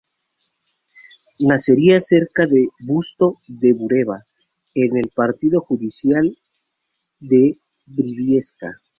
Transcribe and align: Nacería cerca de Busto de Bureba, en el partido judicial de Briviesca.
Nacería 1.47 1.99
cerca 2.01 2.47
de 2.47 2.69
Busto 2.79 3.37
de 3.47 3.71
Bureba, 3.73 4.25
en 4.73 4.97
el 4.97 5.09
partido 5.09 5.61
judicial 5.61 6.35
de 7.19 7.59
Briviesca. 7.85 8.81